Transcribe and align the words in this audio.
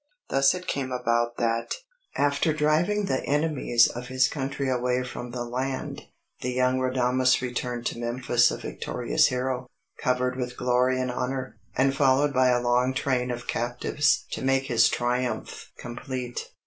Thus 0.29 0.55
it 0.55 0.65
came 0.65 0.91
about 0.91 1.37
that, 1.37 1.75
after 2.15 2.53
driving 2.53 3.05
the 3.05 3.23
enemies 3.23 3.87
of 3.87 4.07
his 4.07 4.27
country 4.27 4.67
away 4.67 5.03
from 5.03 5.29
the 5.29 5.45
land, 5.45 6.01
the 6.39 6.49
young 6.49 6.79
Radames 6.79 7.39
returned 7.39 7.85
to 7.85 7.99
Memphis 7.99 8.49
a 8.49 8.57
victorious 8.57 9.27
hero, 9.27 9.67
covered 9.99 10.37
with 10.37 10.57
glory 10.57 10.99
and 10.99 11.11
honour, 11.11 11.59
and 11.77 11.95
followed 11.95 12.33
by 12.33 12.47
a 12.47 12.59
long 12.63 12.95
train 12.95 13.29
of 13.29 13.45
captives 13.45 14.25
to 14.31 14.41
make 14.41 14.63
his 14.63 14.89
triumph 14.89 15.71
complete. 15.77 16.49